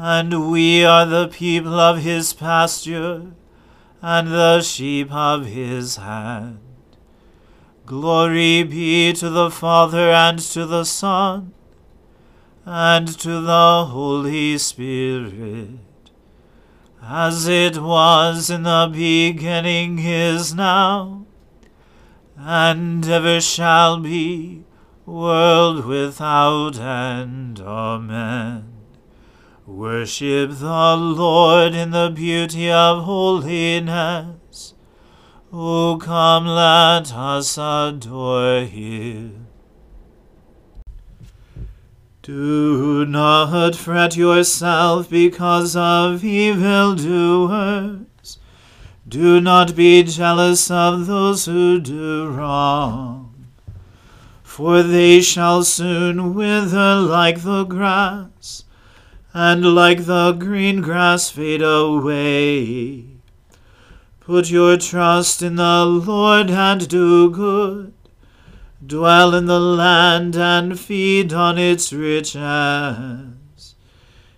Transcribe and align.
and 0.00 0.50
we 0.50 0.84
are 0.84 1.04
the 1.04 1.26
people 1.26 1.80
of 1.80 1.98
his 1.98 2.32
pasture, 2.32 3.32
and 4.00 4.28
the 4.28 4.62
sheep 4.62 5.12
of 5.12 5.46
his 5.46 5.96
hand. 5.96 6.60
Glory 7.84 8.62
be 8.62 9.12
to 9.14 9.28
the 9.28 9.50
Father, 9.50 10.10
and 10.10 10.38
to 10.38 10.64
the 10.64 10.84
Son, 10.84 11.52
and 12.64 13.08
to 13.18 13.40
the 13.40 13.86
Holy 13.86 14.56
Spirit 14.56 15.80
as 17.02 17.48
it 17.48 17.78
was 17.78 18.50
in 18.50 18.64
the 18.64 18.90
beginning 18.92 19.98
is 19.98 20.54
now, 20.54 21.24
and 22.36 23.08
ever 23.08 23.40
shall 23.40 23.98
be, 23.98 24.62
world 25.06 25.86
without 25.86 26.78
end. 26.78 27.60
Amen. 27.60 28.77
Worship 29.68 30.52
the 30.52 30.96
Lord 30.96 31.74
in 31.74 31.90
the 31.90 32.08
beauty 32.08 32.70
of 32.70 33.04
holiness. 33.04 34.72
O 35.52 35.98
come, 36.02 36.46
let 36.46 37.12
us 37.14 37.58
adore 37.58 38.62
him. 38.62 39.46
Do 42.22 43.04
not 43.04 43.76
fret 43.76 44.16
yourself 44.16 45.10
because 45.10 45.76
of 45.76 46.24
evildoers. 46.24 48.06
Do 49.06 49.38
not 49.38 49.76
be 49.76 50.02
jealous 50.02 50.70
of 50.70 51.06
those 51.06 51.44
who 51.44 51.78
do 51.78 52.28
wrong, 52.28 53.48
for 54.42 54.82
they 54.82 55.20
shall 55.20 55.62
soon 55.62 56.32
wither 56.32 56.94
like 56.96 57.42
the 57.42 57.64
grass, 57.64 58.64
and 59.38 59.74
like 59.74 60.06
the 60.06 60.32
green 60.32 60.80
grass 60.80 61.30
fade 61.30 61.62
away. 61.62 63.04
Put 64.18 64.50
your 64.50 64.76
trust 64.76 65.42
in 65.42 65.54
the 65.54 65.84
Lord 65.84 66.50
and 66.50 66.88
do 66.88 67.30
good 67.30 67.92
dwell 68.84 69.34
in 69.34 69.46
the 69.46 69.60
land 69.60 70.36
and 70.36 70.78
feed 70.78 71.32
on 71.32 71.58
its 71.58 71.92
riches. 71.92 73.74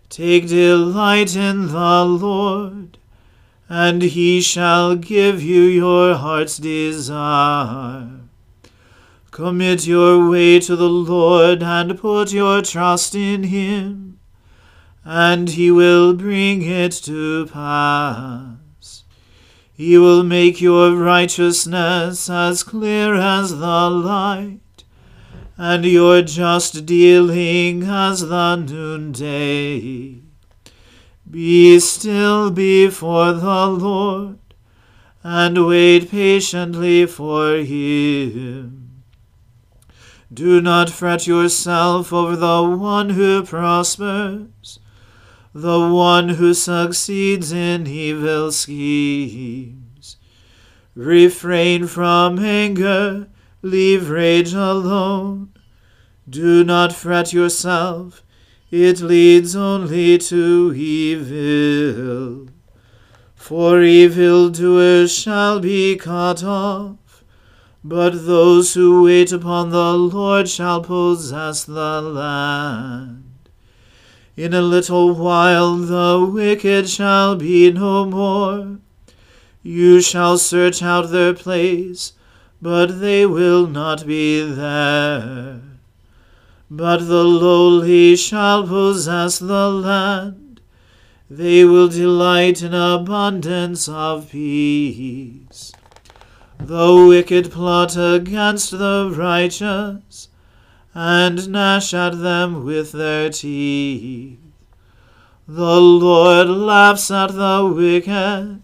Take 0.09 0.49
delight 0.49 1.37
in 1.37 1.69
the 1.69 2.05
Lord, 2.05 2.99
and 3.69 4.03
he 4.03 4.41
shall 4.41 4.97
give 4.97 5.43
you 5.43 5.63
your 5.63 6.15
heart's 6.17 6.57
desire. 6.57 8.09
Commit 9.31 9.87
your 9.87 10.29
way 10.29 10.59
to 10.61 10.75
the 10.75 10.89
Lord 10.89 11.63
and 11.63 11.99
put 11.99 12.33
your 12.33 12.63
trust 12.63 13.15
in 13.15 13.45
him, 13.45 14.20
and 15.05 15.51
he 15.51 15.71
will 15.71 16.15
bring 16.15 16.63
it 16.63 16.93
to 16.93 17.47
pass. 17.47 19.05
He 19.73 19.97
will 19.97 20.23
make 20.23 20.61
your 20.61 20.95
righteousness 20.95 22.29
as 22.29 22.63
clear 22.63 23.15
as 23.15 23.59
the 23.59 23.91
light, 23.91 24.85
and 25.57 25.85
your 25.85 26.23
just 26.23 26.85
dealing 26.85 27.85
as 27.85 28.29
the 28.29 28.57
noonday. 28.57 30.21
Be 31.31 31.81
still 31.81 32.51
before 32.51 33.33
the 33.33 33.67
Lord, 33.67 34.39
and 35.23 35.67
wait 35.67 36.11
patiently 36.11 37.07
for 37.07 37.57
him. 37.57 39.03
Do 40.33 40.61
not 40.61 40.91
fret 40.91 41.27
yourself 41.27 42.13
over 42.13 42.37
the 42.37 42.63
one 42.63 43.11
who 43.11 43.43
prospers 43.45 44.79
the 45.53 45.89
one 45.89 46.31
who 46.31 46.55
succeeds 46.55 47.51
in 47.51 47.87
evil 47.87 48.53
schemes. 48.53 50.17
Refrain 50.95 51.87
from 51.87 52.39
anger, 52.39 53.29
leave 53.63 54.11
rage 54.11 54.53
alone. 54.53 55.53
Do 56.29 56.63
not 56.63 56.93
fret 56.93 57.33
yourself, 57.33 58.23
it 58.71 59.01
leads 59.01 59.57
only 59.57 60.19
to 60.19 60.73
evil. 60.77 62.49
For 63.35 63.83
evildoers 63.83 65.13
shall 65.13 65.59
be 65.59 65.97
cut 65.97 66.45
off, 66.45 67.25
but 67.83 68.27
those 68.27 68.75
who 68.75 69.03
wait 69.03 69.33
upon 69.33 69.71
the 69.71 69.95
Lord 69.95 70.49
shall 70.49 70.83
possess 70.83 71.65
the 71.65 72.01
land. 72.01 73.30
In 74.41 74.55
a 74.55 74.63
little 74.63 75.13
while 75.13 75.77
the 75.77 76.27
wicked 76.33 76.89
shall 76.89 77.37
be 77.37 77.71
no 77.71 78.07
more. 78.07 78.79
You 79.63 80.01
shall 80.01 80.39
search 80.39 80.83
out 80.83 81.11
their 81.11 81.35
place, 81.35 82.15
but 82.63 83.01
they 83.01 83.27
will 83.27 83.67
not 83.67 84.07
be 84.07 84.41
there. 84.41 85.61
but 86.71 87.07
the 87.07 87.23
lowly 87.23 88.17
shall 88.17 88.67
possess 88.67 89.39
the 89.39 89.69
land. 89.69 90.63
They 91.29 91.67
will 91.67 91.89
delight 91.89 92.63
in 92.63 92.73
abundance 92.73 93.91
of 93.91 94.31
peace. 94.31 95.71
The 96.59 97.05
wicked 97.07 97.51
plot 97.51 97.95
against 97.95 98.71
the 98.71 99.13
righteous, 99.15 100.30
and 100.95 101.49
gnash 101.49 101.95
at 101.95 102.21
them 102.21 102.65
with 102.65 102.93
their 102.93 103.31
teeth. 103.31 104.39
The 105.47 105.81
Lord 105.81 106.49
laughs 106.49 107.11
at 107.11 107.33
the 107.33 107.73
wicked, 107.75 108.63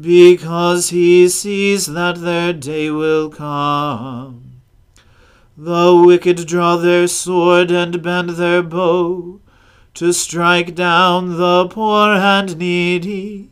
because 0.00 0.90
he 0.90 1.28
sees 1.28 1.86
that 1.86 2.20
their 2.20 2.52
day 2.52 2.90
will 2.90 3.30
come. 3.30 4.60
The 5.56 6.02
wicked 6.04 6.46
draw 6.46 6.76
their 6.76 7.06
sword 7.06 7.70
and 7.70 8.02
bend 8.02 8.30
their 8.30 8.62
bow 8.62 9.40
to 9.94 10.12
strike 10.12 10.74
down 10.74 11.38
the 11.38 11.68
poor 11.68 12.08
and 12.14 12.58
needy, 12.58 13.50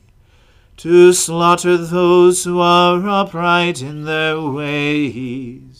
to 0.79 1.13
slaughter 1.13 1.77
those 1.77 2.43
who 2.43 2.59
are 2.59 3.09
upright 3.09 3.81
in 3.81 4.05
their 4.05 4.41
ways. 4.41 5.72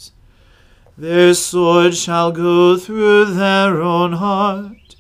Their 1.03 1.35
sword 1.35 1.97
shall 1.97 2.31
go 2.31 2.77
through 2.77 3.35
their 3.35 3.83
own 3.83 4.13
heart, 4.13 4.95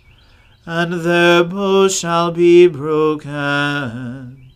and 0.66 0.94
their 0.94 1.44
bow 1.44 1.86
shall 1.86 2.32
be 2.32 2.66
broken. 2.66 4.50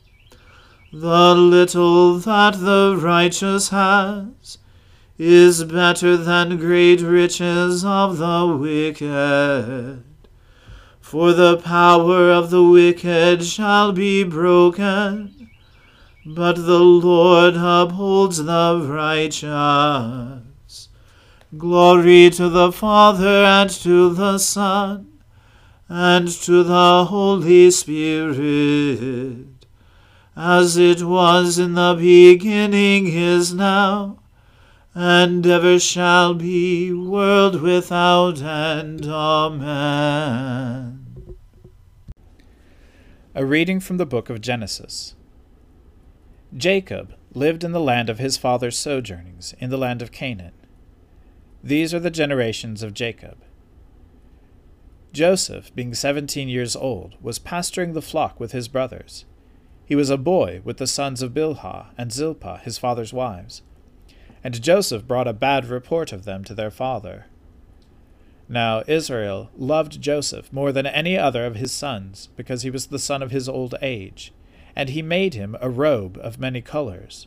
The 0.93 1.34
little 1.37 2.19
that 2.19 2.54
the 2.58 2.98
righteous 3.00 3.69
has 3.69 4.58
is 5.19 5.62
better 5.62 6.16
than 6.16 6.56
great 6.56 7.00
riches 7.00 7.84
of 7.84 8.19
the 8.19 8.58
wicked. 8.60 10.02
For 11.00 11.32
the 11.32 11.58
power 11.58 12.28
of 12.28 12.50
the 12.50 12.64
wicked 12.64 13.44
shall 13.44 13.92
be 13.92 14.25
broken, 14.25 15.49
but 16.26 16.56
the 16.56 16.81
Lord 16.81 17.54
upholds 17.54 18.42
the 18.42 18.84
righteous. 18.84 20.45
Glory 21.56 22.31
to 22.31 22.48
the 22.48 22.72
Father 22.72 23.44
and 23.44 23.70
to 23.70 24.12
the 24.12 24.38
Son 24.38 25.20
and 25.88 26.28
to 26.28 26.64
the 26.64 27.04
Holy 27.04 27.70
Spirit, 27.70 29.46
as 30.34 30.76
it 30.76 31.02
was 31.02 31.58
in 31.58 31.75
the 31.75 31.94
beginning 31.98 33.06
is 33.06 33.54
now 33.54 34.19
and 34.93 35.46
ever 35.46 35.78
shall 35.78 36.34
be, 36.34 36.90
world 36.90 37.60
without 37.60 38.40
end. 38.42 39.06
Amen. 39.06 41.04
A 43.34 43.44
reading 43.44 43.78
from 43.78 43.99
the 43.99 44.06
book 44.06 44.31
of 44.31 44.40
Genesis. 44.40 45.14
Jacob 46.56 47.14
lived 47.34 47.62
in 47.62 47.72
the 47.72 47.81
land 47.81 48.08
of 48.08 48.19
his 48.19 48.38
father's 48.38 48.78
sojournings, 48.78 49.54
in 49.58 49.69
the 49.70 49.76
land 49.76 50.00
of 50.00 50.10
Canaan. 50.10 50.54
These 51.62 51.92
are 51.92 52.00
the 52.00 52.10
generations 52.10 52.82
of 52.82 52.94
Jacob. 52.94 53.38
Joseph, 55.12 55.74
being 55.74 55.94
seventeen 55.94 56.48
years 56.48 56.76
old, 56.76 57.14
was 57.20 57.38
pasturing 57.38 57.92
the 57.92 58.02
flock 58.02 58.38
with 58.38 58.52
his 58.52 58.68
brothers. 58.68 59.24
He 59.84 59.96
was 59.96 60.10
a 60.10 60.18
boy 60.18 60.60
with 60.64 60.76
the 60.76 60.86
sons 60.86 61.22
of 61.22 61.32
Bilhah 61.32 61.86
and 61.96 62.12
Zilpah, 62.12 62.60
his 62.62 62.78
father's 62.78 63.12
wives 63.12 63.62
and 64.46 64.62
Joseph 64.62 65.08
brought 65.08 65.26
a 65.26 65.32
bad 65.32 65.66
report 65.66 66.12
of 66.12 66.24
them 66.24 66.44
to 66.44 66.54
their 66.54 66.70
father. 66.70 67.26
Now 68.48 68.84
Israel 68.86 69.50
loved 69.56 70.00
Joseph 70.00 70.52
more 70.52 70.70
than 70.70 70.86
any 70.86 71.18
other 71.18 71.44
of 71.44 71.56
his 71.56 71.72
sons, 71.72 72.28
because 72.36 72.62
he 72.62 72.70
was 72.70 72.86
the 72.86 73.00
son 73.00 73.24
of 73.24 73.32
his 73.32 73.48
old 73.48 73.74
age, 73.82 74.32
and 74.76 74.90
he 74.90 75.02
made 75.02 75.34
him 75.34 75.56
a 75.60 75.68
robe 75.68 76.16
of 76.22 76.38
many 76.38 76.60
colors. 76.60 77.26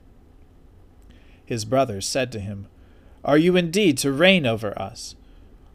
His 1.51 1.65
brothers 1.65 2.07
said 2.07 2.31
to 2.31 2.39
him, 2.39 2.67
Are 3.25 3.37
you 3.37 3.57
indeed 3.57 3.97
to 3.97 4.13
reign 4.13 4.45
over 4.45 4.71
us? 4.81 5.17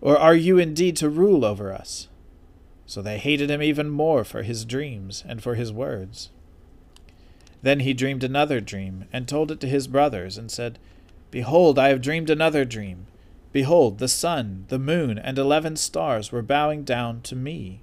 Or 0.00 0.17
are 0.17 0.34
you 0.34 0.56
indeed 0.56 0.96
to 0.96 1.11
rule 1.11 1.44
over 1.44 1.70
us? 1.70 2.08
So 2.87 3.02
they 3.02 3.19
hated 3.19 3.50
him 3.50 3.62
even 3.62 3.90
more 3.90 4.25
for 4.25 4.43
his 4.43 4.64
dreams 4.64 5.23
and 5.28 5.43
for 5.43 5.55
his 5.55 5.75
words. 5.75 6.31
Then 7.61 7.81
he 7.81 7.93
dreamed 7.93 8.25
another 8.25 8.58
dream, 8.58 9.05
and 9.12 9.28
told 9.28 9.50
it 9.50 9.61
to 9.61 9.69
his 9.69 9.87
brothers, 9.87 10.38
and 10.38 10.50
said, 10.50 10.78
Behold, 11.31 11.79
I 11.79 11.88
have 11.88 12.00
dreamed 12.00 12.31
another 12.31 12.64
dream. 12.64 13.06
Behold, 13.52 13.99
the 13.99 14.08
sun, 14.08 14.64
the 14.69 14.79
moon, 14.79 15.19
and 15.19 15.37
eleven 15.37 15.76
stars 15.76 16.32
were 16.32 16.40
bowing 16.40 16.84
down 16.84 17.20
to 17.20 17.37
me. 17.37 17.82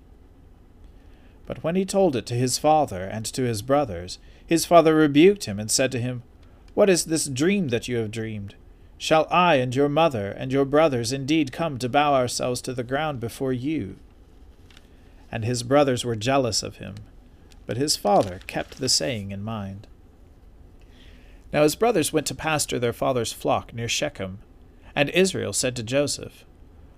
But 1.46 1.64
when 1.64 1.76
he 1.76 1.86
told 1.86 2.16
it 2.16 2.26
to 2.26 2.34
his 2.34 2.58
father 2.58 3.04
and 3.04 3.24
to 3.26 3.44
his 3.44 3.62
brothers, 3.62 4.18
his 4.44 4.66
father 4.66 4.96
rebuked 4.96 5.46
him 5.46 5.60
and 5.60 5.70
said 5.70 5.92
to 5.92 6.02
him, 6.02 6.24
What 6.74 6.90
is 6.90 7.06
this 7.06 7.28
dream 7.28 7.70
that 7.70 7.88
you 7.88 7.98
have 7.98 8.12
dreamed? 8.12 8.56
Shall 8.98 9.28
I 9.30 9.56
and 9.56 9.76
your 9.76 9.90
mother 9.90 10.32
and 10.32 10.52
your 10.52 10.66
brothers 10.66 11.12
indeed 11.12 11.52
come 11.52 11.78
to 11.78 11.90
bow 11.90 12.14
ourselves 12.14 12.62
to 12.62 12.74
the 12.74 12.84
ground 12.84 13.20
before 13.20 13.54
you? 13.54 13.98
And 15.32 15.46
his 15.46 15.62
brothers 15.62 16.04
were 16.06 16.16
jealous 16.16 16.64
of 16.64 16.78
him, 16.78 16.96
but 17.66 17.78
his 17.78 17.96
father 17.96 18.40
kept 18.48 18.80
the 18.80 18.90
saying 18.90 19.32
in 19.32 19.44
mind. 19.44 19.88
Now 21.52 21.64
his 21.64 21.76
brothers 21.76 22.12
went 22.12 22.26
to 22.28 22.36
pasture 22.36 22.80
their 22.80 22.94
father's 22.94 23.34
flock 23.34 23.74
near 23.74 23.88
Shechem. 23.88 24.40
And 24.96 25.10
Israel 25.10 25.54
said 25.54 25.76
to 25.76 25.84
Joseph, 25.84 26.46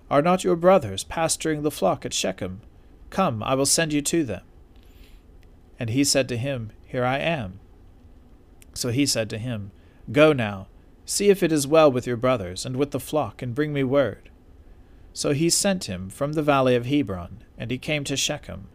Are 0.10 0.22
not 0.22 0.44
your 0.44 0.56
brothers 0.56 1.04
pasturing 1.04 1.64
the 1.64 1.72
flock 1.72 2.06
at 2.06 2.14
Shechem? 2.14 2.62
Come, 3.10 3.44
I 3.44 3.56
will 3.56 3.66
send 3.66 3.92
you 3.92 4.02
to 4.04 4.24
them. 4.24 4.44
And 5.78 5.90
he 5.90 6.04
said 6.04 6.30
to 6.30 6.38
him, 6.38 6.72
Here 6.86 7.04
I 7.04 7.18
am. 7.20 7.60
So 8.76 8.90
he 8.90 9.06
said 9.06 9.30
to 9.32 9.38
him, 9.38 9.72
Go 10.12 10.34
now, 10.34 10.68
see 11.06 11.30
if 11.30 11.42
it 11.42 11.52
is 11.52 11.66
well 11.66 11.92
with 11.92 12.06
your 12.06 12.18
brothers 12.18 12.66
and 12.66 12.76
with 12.76 12.92
the 12.92 13.00
flock, 13.00 13.42
and 13.42 13.56
bring 13.56 13.74
me 13.74 13.84
word. 13.84 14.30
So 15.14 15.32
he 15.32 15.50
sent 15.50 15.86
him 15.86 16.10
from 16.10 16.34
the 16.34 16.44
valley 16.44 16.76
of 16.76 16.86
Hebron, 16.86 17.44
and 17.58 17.72
he 17.72 17.78
came 17.78 18.04
to 18.04 18.18
Shechem. 18.18 18.68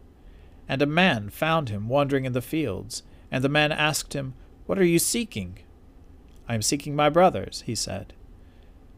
And 0.67 0.81
a 0.81 0.87
man 0.87 1.29
found 1.29 1.69
him 1.69 1.87
wandering 1.87 2.25
in 2.25 2.33
the 2.33 2.41
fields, 2.41 3.03
and 3.31 3.43
the 3.43 3.49
man 3.49 3.71
asked 3.71 4.13
him, 4.13 4.33
What 4.65 4.79
are 4.79 4.83
you 4.83 4.99
seeking? 4.99 5.59
I 6.49 6.55
am 6.55 6.63
seeking 6.63 6.95
my 6.95 7.09
brothers, 7.09 7.63
he 7.67 7.75
said. 7.75 8.13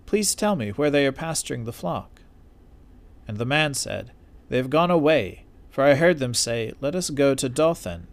Please 0.05 0.35
tell 0.35 0.55
me 0.55 0.69
where 0.69 0.89
they 0.89 1.05
are 1.05 1.11
pasturing 1.11 1.65
the 1.65 1.73
flock. 1.73 2.21
And 3.27 3.37
the 3.37 3.45
man 3.45 3.73
said, 3.73 4.11
They 4.49 4.57
have 4.57 4.69
gone 4.69 4.91
away, 4.91 5.45
for 5.69 5.83
I 5.83 5.95
heard 5.95 6.19
them 6.19 6.33
say, 6.33 6.73
Let 6.79 6.95
us 6.95 7.09
go 7.09 7.35
to 7.35 7.49
Dothan. 7.49 8.07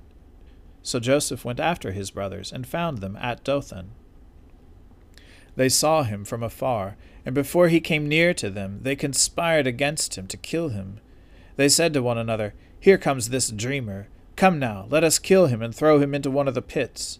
So 0.82 0.98
Joseph 0.98 1.44
went 1.44 1.60
after 1.60 1.92
his 1.92 2.10
brothers, 2.10 2.52
and 2.52 2.66
found 2.66 2.98
them 2.98 3.16
at 3.20 3.44
Dothan. 3.44 3.90
They 5.56 5.68
saw 5.68 6.04
him 6.04 6.24
from 6.24 6.42
afar, 6.42 6.96
and 7.26 7.34
before 7.34 7.68
he 7.68 7.80
came 7.80 8.08
near 8.08 8.32
to 8.34 8.48
them, 8.48 8.80
they 8.82 8.96
conspired 8.96 9.66
against 9.66 10.16
him 10.16 10.26
to 10.28 10.36
kill 10.36 10.70
him. 10.70 11.00
They 11.56 11.68
said 11.68 11.92
to 11.94 12.02
one 12.02 12.18
another, 12.18 12.54
Here 12.78 12.98
comes 12.98 13.28
this 13.28 13.50
dreamer. 13.50 14.08
Come 14.36 14.58
now, 14.58 14.86
let 14.88 15.04
us 15.04 15.18
kill 15.18 15.48
him 15.48 15.60
and 15.60 15.74
throw 15.74 15.98
him 15.98 16.14
into 16.14 16.30
one 16.30 16.48
of 16.48 16.54
the 16.54 16.62
pits. 16.62 17.18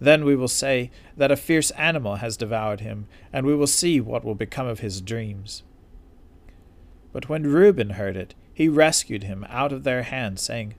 Then 0.00 0.24
we 0.24 0.34
will 0.34 0.48
say 0.48 0.90
that 1.16 1.30
a 1.30 1.36
fierce 1.36 1.70
animal 1.72 2.16
has 2.16 2.36
devoured 2.36 2.80
him, 2.80 3.06
and 3.32 3.46
we 3.46 3.54
will 3.54 3.68
see 3.68 4.00
what 4.00 4.24
will 4.24 4.34
become 4.34 4.66
of 4.66 4.80
his 4.80 5.00
dreams. 5.00 5.62
But 7.12 7.28
when 7.28 7.44
Reuben 7.44 7.90
heard 7.90 8.16
it, 8.16 8.34
he 8.52 8.68
rescued 8.68 9.22
him 9.22 9.46
out 9.48 9.72
of 9.72 9.84
their 9.84 10.02
hands, 10.02 10.42
saying, 10.42 10.74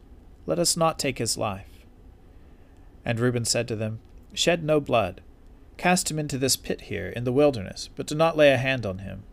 Let 0.45 0.59
us 0.59 0.75
not 0.75 0.99
take 0.99 1.19
his 1.19 1.37
life. 1.37 1.76
And 3.07 3.21
Reuben 3.21 3.45
said 3.45 3.69
to 3.69 3.75
them, 3.77 4.01
Shed 4.33 4.65
no 4.65 4.81
blood. 4.81 5.21
Cast 5.77 6.11
him 6.11 6.19
into 6.19 6.37
this 6.37 6.57
pit 6.57 6.81
here 6.81 7.07
in 7.07 7.23
the 7.23 7.31
wilderness, 7.31 7.89
but 7.95 8.05
do 8.05 8.15
not 8.15 8.35
lay 8.35 8.51
a 8.51 8.57
hand 8.57 8.85
on 8.85 8.99
him, 8.99 9.23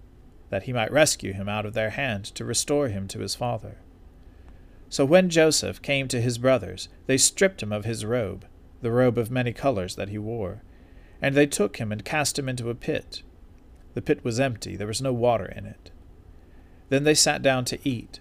that 0.50 0.62
he 0.62 0.72
might 0.72 0.92
rescue 0.92 1.32
him 1.32 1.48
out 1.48 1.66
of 1.66 1.74
their 1.74 1.90
hand 1.90 2.24
to 2.36 2.44
restore 2.44 2.86
him 2.86 3.08
to 3.08 3.18
his 3.18 3.34
father. 3.34 3.78
So 4.88 5.04
when 5.04 5.28
Joseph 5.28 5.82
came 5.82 6.06
to 6.06 6.20
his 6.20 6.38
brothers, 6.38 6.88
they 7.06 7.16
stripped 7.16 7.64
him 7.64 7.72
of 7.72 7.84
his 7.84 8.04
robe 8.04 8.46
the 8.80 8.92
robe 8.92 9.18
of 9.18 9.30
many 9.30 9.52
colors 9.52 9.96
that 9.96 10.10
he 10.10 10.18
wore. 10.18 10.62
And 11.20 11.34
they 11.34 11.46
took 11.46 11.78
him 11.78 11.90
and 11.90 12.04
cast 12.04 12.38
him 12.38 12.48
into 12.48 12.70
a 12.70 12.74
pit. 12.76 13.22
The 13.94 14.02
pit 14.02 14.22
was 14.22 14.38
empty, 14.38 14.76
there 14.76 14.86
was 14.86 15.02
no 15.02 15.12
water 15.12 15.46
in 15.46 15.64
it. 15.64 15.90
Then 16.90 17.02
they 17.02 17.14
sat 17.14 17.42
down 17.42 17.64
to 17.64 17.78
eat. 17.88 18.20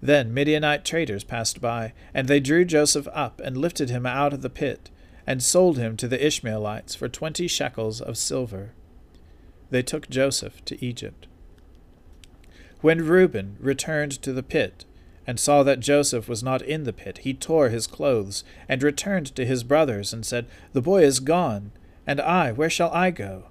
Then 0.00 0.32
Midianite 0.32 0.84
traders 0.84 1.24
passed 1.24 1.60
by, 1.60 1.92
and 2.14 2.28
they 2.28 2.40
drew 2.40 2.64
Joseph 2.64 3.08
up 3.12 3.40
and 3.42 3.56
lifted 3.56 3.90
him 3.90 4.06
out 4.06 4.32
of 4.32 4.42
the 4.42 4.50
pit, 4.50 4.90
and 5.26 5.42
sold 5.42 5.76
him 5.76 5.96
to 5.96 6.08
the 6.08 6.24
Ishmaelites 6.24 6.94
for 6.94 7.08
twenty 7.08 7.48
shekels 7.48 8.00
of 8.00 8.16
silver. 8.16 8.70
They 9.70 9.82
took 9.82 10.08
Joseph 10.08 10.64
to 10.66 10.84
Egypt. 10.84 11.26
When 12.80 13.04
Reuben 13.04 13.56
returned 13.58 14.12
to 14.22 14.32
the 14.32 14.42
pit, 14.42 14.84
and 15.26 15.38
saw 15.38 15.62
that 15.64 15.80
Joseph 15.80 16.28
was 16.28 16.42
not 16.42 16.62
in 16.62 16.84
the 16.84 16.92
pit, 16.92 17.18
he 17.18 17.34
tore 17.34 17.68
his 17.68 17.88
clothes, 17.88 18.44
and 18.68 18.82
returned 18.82 19.34
to 19.34 19.44
his 19.44 19.64
brothers, 19.64 20.12
and 20.12 20.24
said, 20.24 20.46
The 20.72 20.80
boy 20.80 21.02
is 21.02 21.20
gone, 21.20 21.72
and 22.06 22.20
I, 22.20 22.52
where 22.52 22.70
shall 22.70 22.90
I 22.92 23.10
go? 23.10 23.48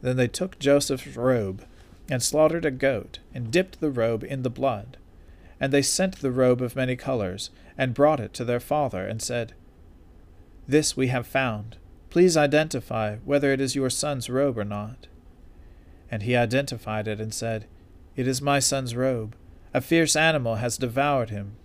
Then 0.00 0.16
they 0.16 0.28
took 0.28 0.60
Joseph's 0.60 1.16
robe, 1.16 1.66
and 2.08 2.22
slaughtered 2.22 2.64
a 2.64 2.70
goat, 2.70 3.18
and 3.34 3.50
dipped 3.50 3.80
the 3.80 3.90
robe 3.90 4.24
in 4.24 4.42
the 4.42 4.48
blood 4.48 4.96
and 5.60 5.72
they 5.72 5.82
sent 5.82 6.16
the 6.16 6.32
robe 6.32 6.62
of 6.62 6.74
many 6.74 6.96
colors, 6.96 7.50
and 7.76 7.94
brought 7.94 8.18
it 8.18 8.32
to 8.32 8.44
their 8.44 8.60
father, 8.60 9.06
and 9.06 9.20
said, 9.20 9.52
This 10.66 10.96
we 10.96 11.08
have 11.08 11.26
found. 11.26 11.76
Please 12.08 12.36
identify 12.36 13.16
whether 13.18 13.52
it 13.52 13.60
is 13.60 13.76
your 13.76 13.90
son's 13.90 14.30
robe 14.30 14.58
or 14.58 14.64
not. 14.64 15.06
And 16.10 16.22
he 16.22 16.34
identified 16.34 17.06
it, 17.06 17.20
and 17.20 17.32
said, 17.32 17.66
It 18.16 18.26
is 18.26 18.40
my 18.40 18.58
son's 18.58 18.96
robe. 18.96 19.36
A 19.74 19.80
fierce 19.80 20.16
animal 20.16 20.56
has 20.56 20.78
devoured 20.78 21.30
him. 21.30 21.56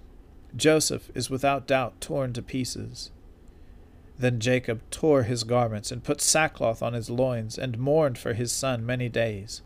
Joseph 0.55 1.09
is 1.15 1.29
without 1.29 1.65
doubt 1.65 1.99
torn 1.99 2.33
to 2.33 2.41
pieces. 2.41 3.11
Then 4.19 4.39
Jacob 4.39 4.81
tore 4.91 5.23
his 5.23 5.43
garments, 5.43 5.91
and 5.91 6.03
put 6.03 6.21
sackcloth 6.21 6.83
on 6.83 6.93
his 6.93 7.09
loins, 7.09 7.57
and 7.57 7.79
mourned 7.79 8.17
for 8.17 8.33
his 8.33 8.51
son 8.51 8.85
many 8.85 9.09
days. 9.09 9.61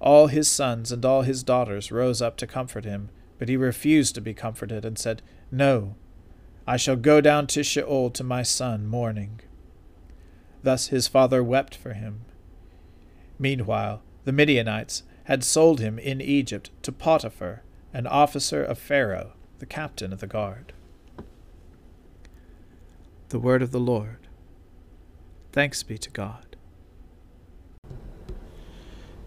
All 0.00 0.26
his 0.26 0.48
sons 0.48 0.92
and 0.92 1.04
all 1.04 1.22
his 1.22 1.42
daughters 1.42 1.90
rose 1.90 2.20
up 2.20 2.36
to 2.36 2.46
comfort 2.46 2.84
him, 2.84 3.08
but 3.38 3.48
he 3.48 3.56
refused 3.56 4.14
to 4.14 4.20
be 4.20 4.34
comforted, 4.34 4.84
and 4.84 4.98
said, 4.98 5.22
No, 5.50 5.96
I 6.66 6.76
shall 6.76 6.96
go 6.96 7.20
down 7.20 7.46
to 7.48 7.62
Sheol 7.62 8.10
to 8.10 8.24
my 8.24 8.42
son 8.42 8.86
mourning. 8.86 9.40
Thus 10.62 10.88
his 10.88 11.08
father 11.08 11.42
wept 11.42 11.74
for 11.74 11.92
him. 11.92 12.22
Meanwhile, 13.38 14.02
the 14.24 14.32
Midianites 14.32 15.02
had 15.24 15.44
sold 15.44 15.80
him 15.80 15.98
in 15.98 16.20
Egypt 16.20 16.70
to 16.82 16.92
Potiphar, 16.92 17.62
an 17.92 18.06
officer 18.06 18.62
of 18.62 18.78
Pharaoh, 18.78 19.32
the 19.58 19.66
captain 19.66 20.12
of 20.12 20.20
the 20.20 20.26
guard. 20.26 20.72
The 23.28 23.38
word 23.38 23.62
of 23.62 23.70
the 23.70 23.80
Lord. 23.80 24.28
Thanks 25.52 25.82
be 25.82 25.98
to 25.98 26.10
God. 26.10 26.53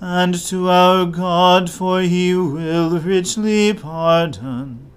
and 0.00 0.34
to 0.46 0.68
our 0.68 1.06
God, 1.06 1.70
for 1.70 2.00
he 2.00 2.34
will 2.34 2.98
richly 2.98 3.72
pardon. 3.72 4.90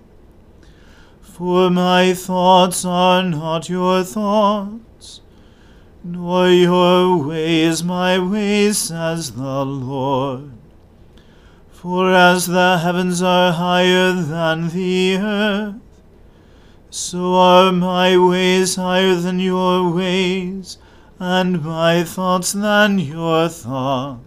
For 1.22 1.70
my 1.70 2.14
thoughts 2.14 2.84
are 2.84 3.22
not 3.22 3.70
your 3.70 4.04
thoughts, 4.04 5.22
nor 6.04 6.50
your 6.50 7.24
ways 7.24 7.84
my 7.84 8.18
ways, 8.18 8.80
says 8.80 9.34
the 9.34 9.64
Lord. 9.64 10.52
For 11.70 12.12
as 12.12 12.48
the 12.48 12.80
heavens 12.80 13.22
are 13.22 13.52
higher 13.52 14.14
than 14.14 14.70
the 14.70 15.18
earth, 15.18 15.76
so 16.90 17.36
are 17.36 17.72
my 17.72 18.18
ways 18.18 18.76
higher 18.76 19.14
than 19.14 19.40
your 19.40 19.92
ways, 19.94 20.80
and 21.20 21.64
my 21.64 22.04
thoughts 22.04 22.54
than 22.54 22.98
your 22.98 23.48
thoughts. 23.48 24.27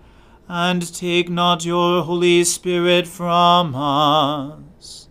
and 0.53 0.93
take 0.93 1.29
not 1.29 1.63
your 1.63 2.03
Holy 2.03 2.43
Spirit 2.43 3.07
from 3.07 3.73
us. 3.73 5.07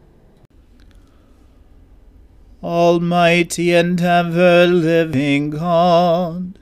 Almighty 2.63 3.73
and 3.73 3.99
ever 4.03 4.67
living 4.67 5.49
God, 5.49 6.59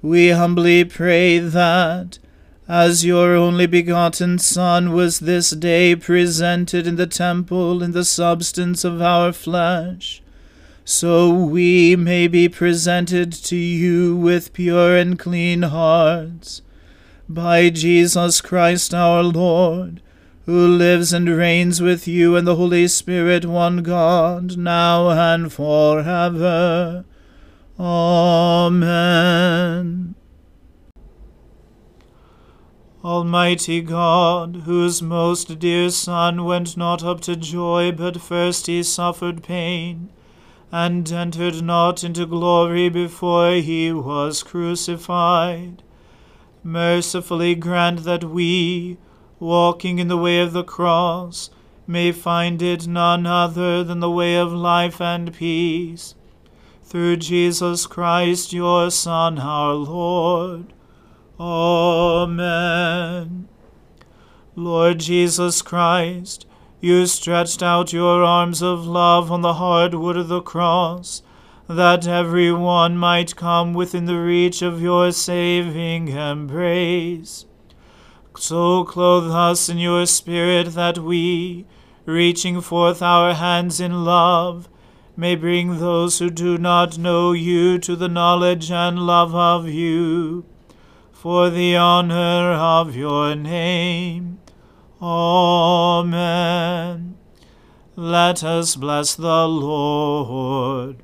we 0.00 0.30
humbly 0.30 0.86
pray 0.86 1.38
that 1.38 2.18
as 2.66 3.04
your 3.04 3.34
only 3.36 3.66
begotten 3.66 4.38
Son 4.38 4.92
was 4.94 5.20
this 5.20 5.50
day 5.50 5.94
presented 5.94 6.86
in 6.86 6.96
the 6.96 7.06
temple 7.06 7.82
in 7.82 7.92
the 7.92 8.06
substance 8.06 8.84
of 8.84 9.02
our 9.02 9.34
flesh, 9.34 10.22
so 10.82 11.30
we 11.30 11.94
may 11.94 12.26
be 12.26 12.48
presented 12.48 13.34
to 13.34 13.56
you 13.56 14.16
with 14.16 14.54
pure 14.54 14.96
and 14.96 15.18
clean 15.18 15.60
hearts. 15.60 16.62
By 17.28 17.70
Jesus 17.70 18.40
Christ 18.42 18.92
our 18.92 19.22
Lord, 19.22 20.02
who 20.44 20.66
lives 20.66 21.12
and 21.12 21.28
reigns 21.28 21.80
with 21.80 22.06
you 22.06 22.36
and 22.36 22.46
the 22.46 22.56
Holy 22.56 22.86
Spirit, 22.86 23.46
one 23.46 23.82
God, 23.82 24.58
now 24.58 25.08
and 25.10 25.50
forever. 25.50 27.06
Amen. 27.80 28.94
Almighty 33.02 33.80
God, 33.80 34.62
whose 34.64 35.00
most 35.02 35.58
dear 35.58 35.90
Son 35.90 36.44
went 36.44 36.76
not 36.76 37.02
up 37.02 37.20
to 37.22 37.36
joy, 37.36 37.92
but 37.92 38.20
first 38.20 38.66
he 38.66 38.82
suffered 38.82 39.42
pain, 39.42 40.10
and 40.70 41.10
entered 41.10 41.62
not 41.62 42.04
into 42.04 42.26
glory 42.26 42.88
before 42.88 43.52
he 43.52 43.92
was 43.92 44.42
crucified, 44.42 45.82
mercifully 46.64 47.54
grant 47.54 48.02
that 48.04 48.24
we, 48.24 48.96
walking 49.38 50.00
in 50.00 50.08
the 50.08 50.16
way 50.16 50.40
of 50.40 50.52
the 50.52 50.64
cross, 50.64 51.50
may 51.86 52.10
find 52.10 52.60
it 52.62 52.88
none 52.88 53.26
other 53.26 53.84
than 53.84 54.00
the 54.00 54.10
way 54.10 54.36
of 54.36 54.52
life 54.52 55.00
and 55.00 55.32
peace. 55.32 56.14
Through 56.82 57.18
Jesus 57.18 57.86
Christ, 57.86 58.52
your 58.52 58.90
Son, 58.90 59.38
our 59.38 59.74
Lord 59.74 60.72
Amen. 61.38 62.48
Lord 64.54 65.00
Jesus 65.00 65.62
Christ, 65.62 66.46
you 66.80 67.06
stretched 67.06 67.60
out 67.60 67.92
your 67.92 68.22
arms 68.22 68.62
of 68.62 68.86
love 68.86 69.32
on 69.32 69.40
the 69.40 69.54
hard 69.54 69.94
wood 69.94 70.16
of 70.16 70.28
the 70.28 70.40
cross, 70.40 71.22
that 71.68 72.06
every 72.06 72.52
one 72.52 72.96
might 72.96 73.36
come 73.36 73.72
within 73.72 74.04
the 74.04 74.18
reach 74.18 74.60
of 74.62 74.82
your 74.82 75.12
saving 75.12 76.08
embrace. 76.08 77.46
So 78.36 78.84
clothe 78.84 79.30
us 79.30 79.68
in 79.68 79.78
your 79.78 80.06
Spirit 80.06 80.74
that 80.74 80.98
we, 80.98 81.66
reaching 82.04 82.60
forth 82.60 83.00
our 83.00 83.34
hands 83.34 83.80
in 83.80 84.04
love, 84.04 84.68
may 85.16 85.36
bring 85.36 85.78
those 85.78 86.18
who 86.18 86.28
do 86.28 86.58
not 86.58 86.98
know 86.98 87.32
you 87.32 87.78
to 87.78 87.94
the 87.94 88.08
knowledge 88.08 88.70
and 88.70 88.98
love 88.98 89.34
of 89.34 89.68
you 89.68 90.44
for 91.12 91.48
the 91.48 91.76
honor 91.76 92.52
of 92.52 92.96
your 92.96 93.34
name. 93.36 94.38
Amen. 95.00 96.34
Let 97.96 98.42
us 98.42 98.74
bless 98.74 99.14
the 99.14 99.46
Lord. 99.46 101.03